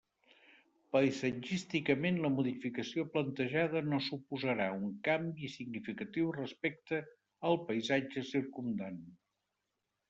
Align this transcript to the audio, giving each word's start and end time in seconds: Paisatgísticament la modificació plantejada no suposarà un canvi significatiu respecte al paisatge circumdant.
Paisatgísticament 0.95 2.17
la 2.23 2.31
modificació 2.37 3.05
plantejada 3.17 3.83
no 3.91 4.01
suposarà 4.07 4.71
un 4.79 4.89
canvi 5.11 5.51
significatiu 5.59 6.33
respecte 6.41 7.03
al 7.53 7.65
paisatge 7.71 8.27
circumdant. 8.35 9.01